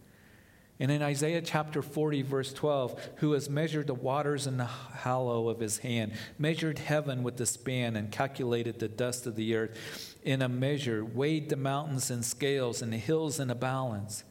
[0.79, 5.49] And in Isaiah chapter 40, verse 12, who has measured the waters in the hollow
[5.49, 10.17] of his hand, measured heaven with the span, and calculated the dust of the earth
[10.23, 14.23] in a measure, weighed the mountains in scales and the hills in a balance.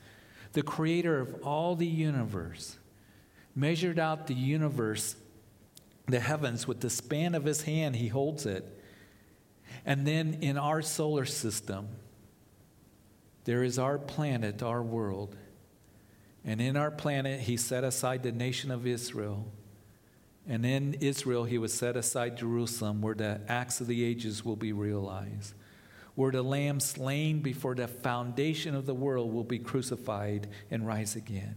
[0.53, 2.77] The creator of all the universe
[3.53, 5.17] measured out the universe,
[6.05, 8.76] the heavens, with the span of his hand, he holds it.
[9.87, 11.87] And then in our solar system,
[13.45, 15.37] there is our planet, our world.
[16.43, 19.49] And in our planet, he set aside the nation of Israel.
[20.45, 24.57] And in Israel, he would set aside Jerusalem, where the acts of the ages will
[24.57, 25.53] be realized,
[26.15, 31.15] where the lamb slain before the foundation of the world will be crucified and rise
[31.15, 31.55] again.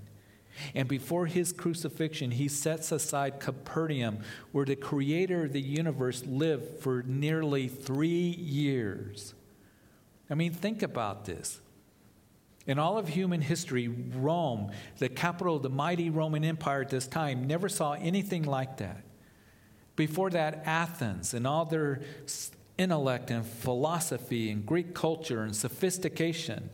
[0.75, 4.18] And before his crucifixion, he sets aside Capernaum,
[4.53, 9.35] where the creator of the universe lived for nearly three years.
[10.29, 11.61] I mean, think about this.
[12.66, 17.07] In all of human history, Rome, the capital of the mighty Roman Empire at this
[17.07, 19.03] time, never saw anything like that.
[19.96, 22.01] Before that, Athens and all their
[22.79, 26.70] intellect and philosophy and Greek culture and sophistication,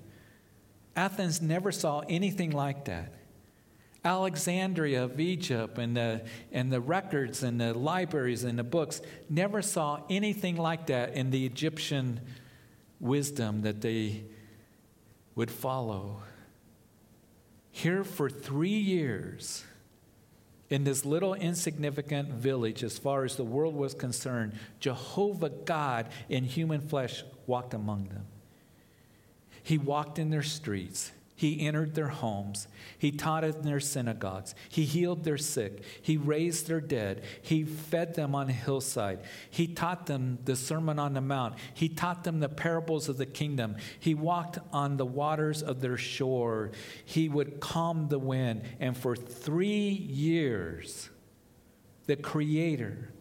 [0.94, 3.12] Athens never saw anything like that.
[4.06, 9.60] Alexandria of Egypt and the, and the records and the libraries and the books never
[9.60, 12.20] saw anything like that in the Egyptian
[13.00, 14.22] wisdom that they
[15.34, 16.22] would follow.
[17.72, 19.64] Here for three years,
[20.70, 26.44] in this little insignificant village, as far as the world was concerned, Jehovah God in
[26.44, 28.26] human flesh walked among them.
[29.62, 31.10] He walked in their streets.
[31.38, 32.66] He entered their homes.
[32.98, 34.54] He taught in their synagogues.
[34.70, 35.82] He healed their sick.
[36.00, 37.24] He raised their dead.
[37.42, 39.20] He fed them on a hillside.
[39.50, 41.56] He taught them the Sermon on the Mount.
[41.74, 43.76] He taught them the parables of the kingdom.
[44.00, 46.70] He walked on the waters of their shore.
[47.04, 48.62] He would calm the wind.
[48.80, 51.10] And for three years,
[52.06, 53.12] the Creator,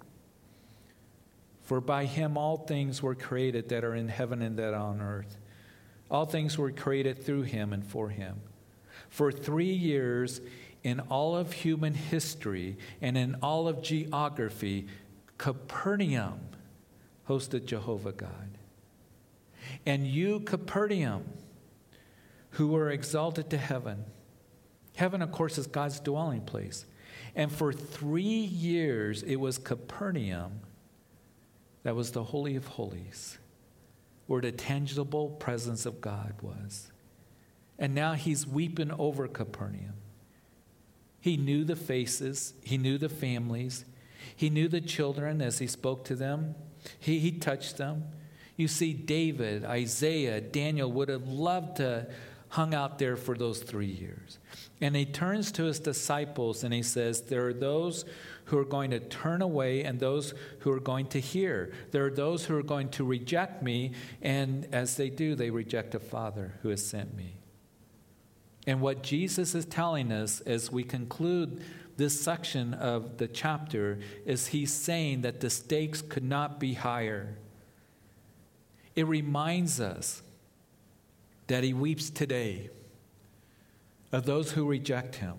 [1.63, 5.37] for by him all things were created that are in heaven and that on earth
[6.09, 8.41] all things were created through him and for him.
[9.09, 10.41] For three years,
[10.83, 14.87] in all of human history and in all of geography,
[15.37, 16.39] Capernaum
[17.27, 18.57] hosted Jehovah God.
[19.85, 21.23] And you, Capernaum,
[22.51, 24.05] who were exalted to heaven,
[24.95, 26.85] heaven, of course, is God's dwelling place.
[27.35, 30.59] And for three years, it was Capernaum
[31.83, 33.39] that was the Holy of Holies
[34.27, 36.91] where the tangible presence of God was.
[37.77, 39.93] And now he's weeping over Capernaum.
[41.19, 43.85] He knew the faces, he knew the families,
[44.35, 46.55] he knew the children as he spoke to them,
[46.99, 48.03] he, he touched them.
[48.57, 52.07] You see, David, Isaiah, Daniel would have loved to
[52.49, 54.39] hung out there for those three years.
[54.79, 58.05] And he turns to his disciples and he says, There are those
[58.45, 61.71] who are going to turn away and those who are going to hear.
[61.91, 63.91] There are those who are going to reject me,
[64.21, 67.37] and as they do, they reject the Father who has sent me.
[68.67, 71.63] And what Jesus is telling us as we conclude
[71.97, 77.37] this section of the chapter is he's saying that the stakes could not be higher.
[78.95, 80.21] It reminds us
[81.47, 82.69] that he weeps today
[84.11, 85.35] of those who reject him.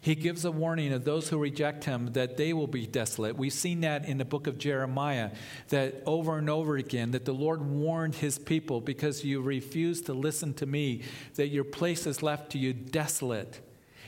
[0.00, 3.36] He gives a warning of those who reject him that they will be desolate.
[3.36, 5.30] We've seen that in the book of Jeremiah,
[5.68, 10.12] that over and over again, that the Lord warned his people because you refuse to
[10.12, 11.02] listen to me,
[11.34, 13.60] that your place is left to you desolate.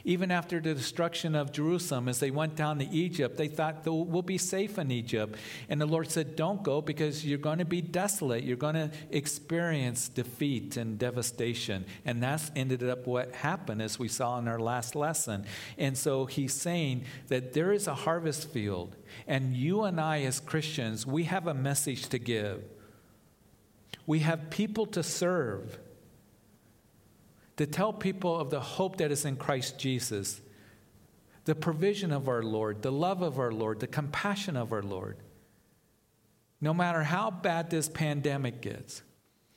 [0.07, 4.21] Even after the destruction of Jerusalem, as they went down to Egypt, they thought we'll
[4.21, 5.37] be safe in Egypt.
[5.71, 8.45] And the Lord said, Don't go because you're going to be desolate.
[8.45, 11.87] You're going to experience defeat and devastation.
[12.05, 15.47] And that's ended up what happened, as we saw in our last lesson.
[15.79, 18.97] And so he's saying that there is a harvest field,
[19.27, 22.63] and you and I, as Christians, we have a message to give.
[24.07, 25.79] We have people to serve
[27.57, 30.41] to tell people of the hope that is in Christ Jesus,
[31.45, 35.17] the provision of our Lord, the love of our Lord, the compassion of our Lord.
[36.61, 39.03] No matter how bad this pandemic gets,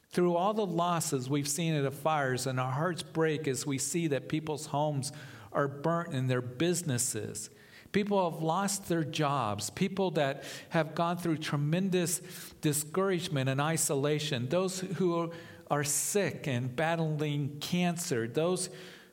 [0.10, 3.78] through all the losses we've seen at the fires, and our hearts break as we
[3.78, 5.12] see that people's homes
[5.52, 7.50] are burnt and their businesses.
[7.92, 9.70] People have lost their jobs.
[9.70, 12.22] People that have gone through tremendous
[12.62, 14.50] discouragement and isolation.
[14.50, 15.32] Those who
[15.70, 18.70] are sick and battling cancer, those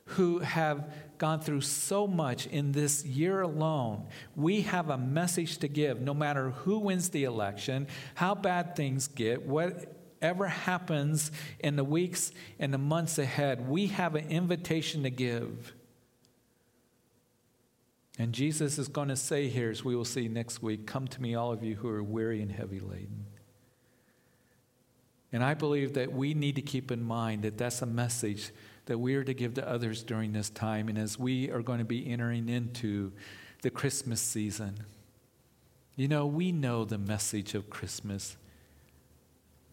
[0.09, 5.67] who have gone through so much in this year alone, we have a message to
[5.67, 11.83] give no matter who wins the election, how bad things get, whatever happens in the
[11.83, 15.73] weeks and the months ahead, we have an invitation to give.
[18.17, 21.21] And Jesus is going to say here, as we will see next week, Come to
[21.21, 23.25] me, all of you who are weary and heavy laden.
[25.31, 28.51] And I believe that we need to keep in mind that that's a message
[28.85, 31.79] that we are to give to others during this time and as we are going
[31.79, 33.11] to be entering into
[33.61, 34.75] the Christmas season.
[35.95, 38.37] You know, we know the message of Christmas.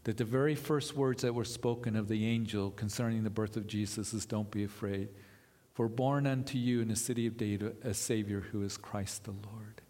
[0.04, 3.66] That the very first words that were spoken of the angel concerning the birth of
[3.66, 5.08] Jesus is don't be afraid.
[5.74, 9.30] For born unto you in the city of David a Savior who is Christ the
[9.30, 9.82] Lord.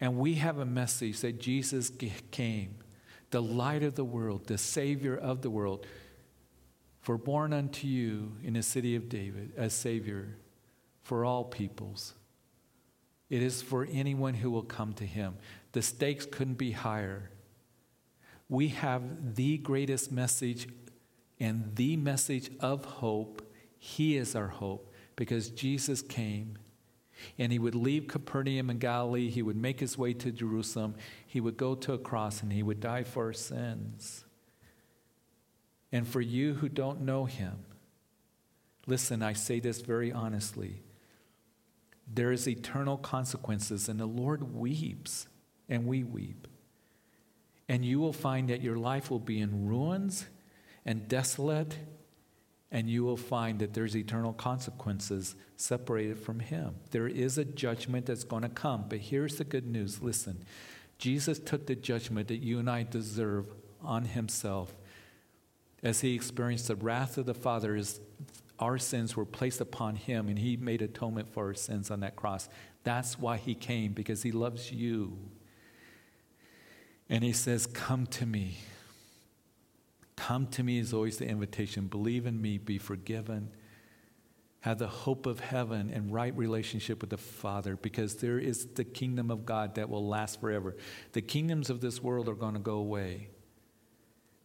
[0.00, 1.90] And we have a message that Jesus
[2.30, 2.76] came
[3.30, 5.86] the light of the world, the Savior of the world.
[7.00, 10.36] For born unto you in the city of David a Savior
[11.02, 12.14] for all peoples.
[13.30, 15.36] It is for anyone who will come to him.
[15.72, 17.30] The stakes couldn't be higher.
[18.48, 20.68] We have the greatest message
[21.38, 23.42] and the message of hope.
[23.78, 26.58] He is our hope because Jesus came
[27.38, 29.30] and he would leave Capernaum in Galilee.
[29.30, 30.94] He would make his way to Jerusalem.
[31.26, 34.24] He would go to a cross and he would die for our sins.
[35.90, 37.64] And for you who don't know him,
[38.86, 40.82] listen, I say this very honestly.
[42.12, 45.28] There is eternal consequences, and the Lord weeps,
[45.68, 46.48] and we weep.
[47.68, 50.26] And you will find that your life will be in ruins
[50.86, 51.76] and desolate
[52.70, 56.74] and you will find that there's eternal consequences separated from him.
[56.90, 60.44] There is a judgment that's going to come, but here's the good news listen,
[60.98, 63.46] Jesus took the judgment that you and I deserve
[63.82, 64.74] on himself.
[65.82, 68.00] as he experienced the wrath of the Father, his,
[68.58, 72.16] our sins were placed upon him, and he made atonement for our sins on that
[72.16, 72.48] cross.
[72.82, 75.16] That's why he came, because he loves you.
[77.08, 78.58] And he says, Come to me.
[80.18, 81.86] Come to me is always the invitation.
[81.86, 83.50] Believe in me, be forgiven.
[84.60, 88.82] Have the hope of heaven and right relationship with the Father because there is the
[88.82, 90.76] kingdom of God that will last forever.
[91.12, 93.28] The kingdoms of this world are going to go away.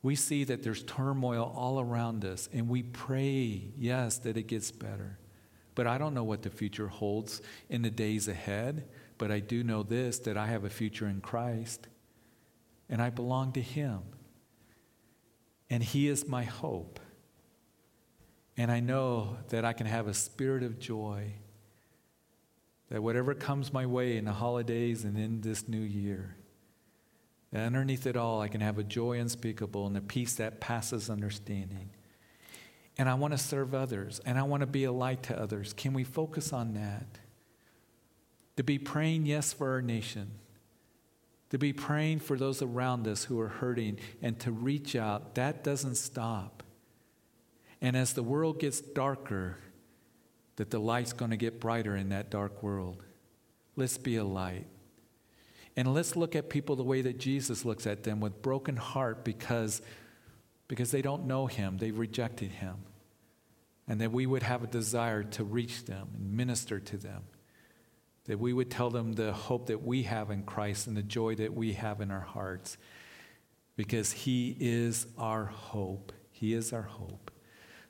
[0.04, 4.70] We see that there's turmoil all around us, and we pray, yes, that it gets
[4.70, 5.18] better.
[5.74, 9.64] But I don't know what the future holds in the days ahead, but I do
[9.64, 11.88] know this that I have a future in Christ,
[12.90, 14.02] and I belong to Him.
[15.74, 17.00] And He is my hope.
[18.58, 21.34] And I know that I can have a spirit of joy,
[22.92, 26.38] that whatever comes my way in the holidays and in this new year,
[27.52, 31.10] that underneath it all, I can have a joy unspeakable and a peace that passes
[31.10, 31.90] understanding.
[33.00, 35.74] And I want to serve others, and I want to be a light to others.
[35.74, 37.18] Can we focus on that?
[38.58, 40.34] To be praying, yes, for our nation
[41.54, 45.36] to be praying for those around us who are hurting and to reach out.
[45.36, 46.64] That doesn't stop.
[47.80, 49.60] And as the world gets darker,
[50.56, 53.04] that the light's going to get brighter in that dark world.
[53.76, 54.66] Let's be a light.
[55.78, 59.24] And let's look at people the way that Jesus looks at them with broken heart
[59.24, 59.84] because,
[60.68, 62.78] because they don't know him, they've rejected him.
[63.88, 67.22] And that we would have a desire to reach them and minister to them
[68.26, 71.36] that we would tell them the hope that we have in Christ and the joy
[71.36, 72.78] that we have in our hearts
[73.76, 76.14] because He is our hope.
[76.32, 77.32] He is our hope.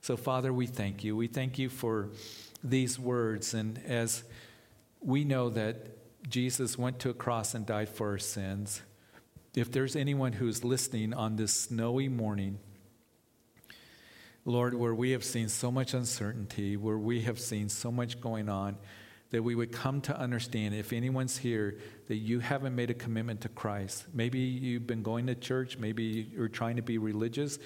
[0.02, 1.16] So, Father, we thank you.
[1.16, 2.10] We thank you for
[2.64, 3.54] these words.
[3.54, 4.24] And as
[5.02, 8.82] we know that Jesus went to a cross and died for our sins,
[9.56, 12.60] if there's anyone who's listening on this snowy morning,
[14.46, 18.50] Lord, where we have seen so much uncertainty, where we have seen so much going
[18.50, 18.78] on,
[19.34, 23.42] that we would come to understand if anyone's here that you haven't made a commitment
[23.42, 24.06] to Christ.
[24.14, 27.58] Maybe you've been going to church, maybe you're trying to be religious,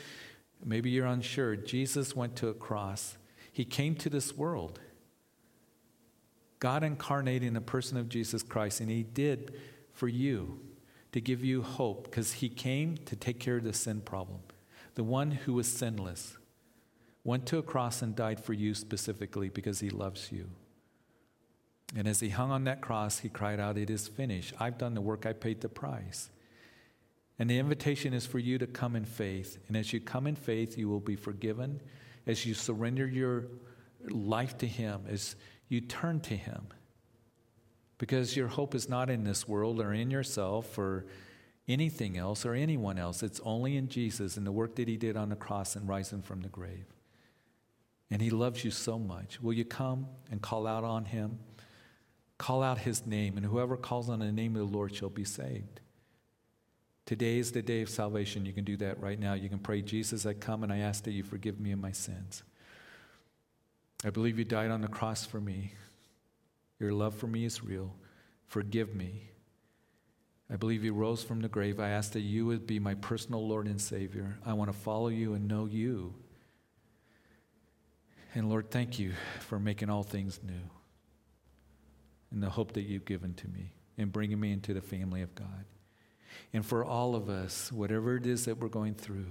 [0.64, 1.58] maybe you're unsure.
[1.58, 3.18] Jesus went to a cross,
[3.52, 4.80] He came to this world.
[6.60, 9.54] God incarnated in the person of Jesus Christ, and He did
[9.92, 10.62] for you
[11.12, 14.40] to give you hope because He came to take care of the sin problem.
[14.96, 16.38] The one who was sinless
[17.26, 20.48] went to a cross and died for you specifically because He loves you.
[21.96, 24.54] And as he hung on that cross, he cried out, It is finished.
[24.60, 26.30] I've done the work, I paid the price.
[27.40, 29.58] And the invitation is for you to come in faith.
[29.68, 31.82] And as you come in faith, you will be forgiven.
[32.26, 33.46] As you surrender your
[34.10, 35.36] life to Him, as
[35.70, 36.68] you turn to Him.
[38.00, 41.06] Because your hope is not in this world or in yourself or
[41.68, 43.24] anything else or anyone else.
[43.24, 46.22] It's only in Jesus and the work that He did on the cross and rising
[46.22, 46.86] from the grave.
[48.10, 49.42] And He loves you so much.
[49.42, 51.40] Will you come and call out on Him?
[52.38, 55.24] Call out his name, and whoever calls on the name of the Lord shall be
[55.24, 55.80] saved.
[57.06, 58.46] Today is the day of salvation.
[58.46, 59.34] You can do that right now.
[59.34, 61.92] You can pray, Jesus, I come and I ask that you forgive me of my
[61.92, 62.44] sins.
[64.04, 65.72] I believe you died on the cross for me.
[66.80, 67.96] Your love for me is real.
[68.46, 69.30] Forgive me.
[70.50, 71.80] I believe you rose from the grave.
[71.80, 74.38] I ask that you would be my personal Lord and Savior.
[74.46, 76.14] I want to follow you and know you.
[78.36, 80.77] And Lord, thank you for making all things new
[82.32, 85.34] and the hope that you've given to me and bringing me into the family of
[85.36, 85.66] God.
[86.54, 89.28] And for all of us, whatever it is that we're going through,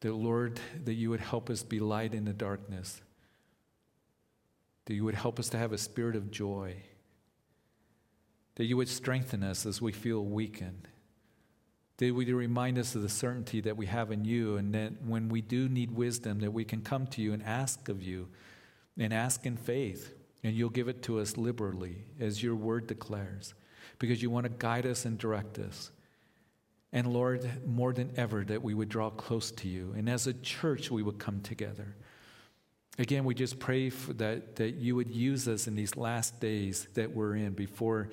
[0.00, 3.00] that Lord, that you would help us be light in the darkness,
[4.84, 6.76] that you would help us to have a spirit of joy,
[8.56, 10.88] that you would strengthen us as we feel weakened,
[11.96, 15.28] that would remind us of the certainty that we have in you, and that when
[15.28, 18.28] we do need wisdom, that we can come to you and ask of you
[18.96, 23.54] and ask in faith and you'll give it to us liberally, as your word declares,
[23.98, 25.90] because you want to guide us and direct us.
[26.92, 29.94] And Lord, more than ever, that we would draw close to you.
[29.96, 31.96] And as a church, we would come together.
[32.98, 37.14] Again, we just pray that, that you would use us in these last days that
[37.14, 38.10] we're in before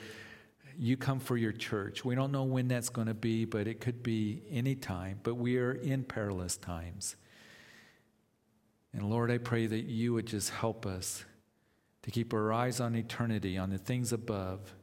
[0.77, 2.03] you come for your church.
[2.03, 5.19] We don't know when that's going to be, but it could be any time.
[5.23, 7.15] But we are in perilous times.
[8.93, 11.23] And Lord, I pray that you would just help us
[12.05, 14.75] to keep our eyes on eternity, on the things above.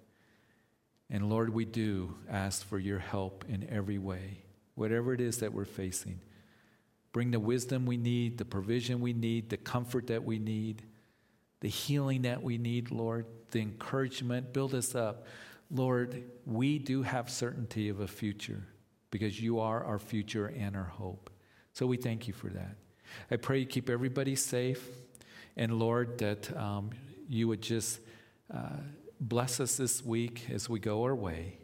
[1.09, 4.43] And Lord, we do ask for your help in every way,
[4.75, 6.19] whatever it is that we're facing.
[7.13, 10.83] Bring the wisdom we need, the provision we need, the comfort that we need,
[11.61, 14.53] the healing that we need, Lord, the encouragement.
[14.53, 15.27] Build us up.
[15.71, 18.67] Lord, we do have certainty of a future
[19.13, 21.31] because you are our future and our hope.
[21.73, 22.75] So we thank you for that.
[23.31, 24.85] I pray you keep everybody safe.
[25.57, 26.91] And Lord, that um,
[27.29, 28.01] you would just
[28.53, 28.79] uh,
[29.21, 31.59] bless us this week as we go our way.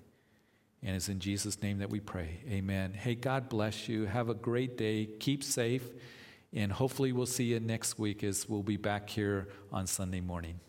[0.82, 2.40] And it's in Jesus' name that we pray.
[2.48, 2.92] Amen.
[2.92, 4.06] Hey, God bless you.
[4.06, 5.08] Have a great day.
[5.18, 5.82] Keep safe.
[6.52, 10.60] And hopefully, we'll see you next week as we'll be back here on Sunday morning.